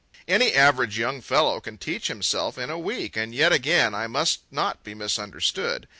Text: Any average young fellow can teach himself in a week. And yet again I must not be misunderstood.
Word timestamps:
Any 0.27 0.55
average 0.55 0.97
young 0.97 1.21
fellow 1.21 1.61
can 1.61 1.77
teach 1.77 2.07
himself 2.07 2.57
in 2.57 2.71
a 2.71 2.79
week. 2.79 3.15
And 3.15 3.35
yet 3.35 3.51
again 3.53 3.93
I 3.93 4.07
must 4.07 4.39
not 4.49 4.83
be 4.83 4.95
misunderstood. 4.95 5.87